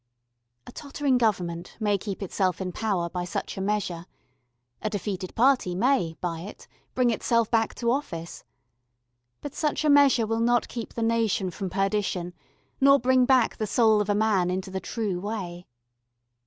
A 0.65 0.71
tottering 0.71 1.19
Government 1.19 1.77
may 1.79 1.95
keep 1.95 2.23
itself 2.23 2.59
in 2.59 2.71
power 2.71 3.07
by 3.07 3.23
such 3.23 3.55
a 3.55 3.61
measure, 3.61 4.07
a 4.81 4.89
defeated 4.89 5.35
party 5.35 5.75
may, 5.75 6.15
by 6.19 6.39
it, 6.39 6.67
bring 6.95 7.11
itself 7.11 7.51
back 7.51 7.75
to 7.75 7.91
office, 7.91 8.43
but 9.41 9.53
such 9.53 9.85
a 9.85 9.91
measure 9.91 10.25
will 10.25 10.39
not 10.39 10.67
keep 10.67 10.95
the 10.95 11.03
nation 11.03 11.51
from 11.51 11.69
perdition, 11.69 12.33
nor 12.81 12.97
bring 12.99 13.25
back 13.25 13.57
the 13.57 13.67
soul 13.67 14.01
of 14.01 14.09
a 14.09 14.15
man 14.15 14.49
into 14.49 14.71
the 14.71 14.79
true 14.79 15.19
way. 15.19 15.67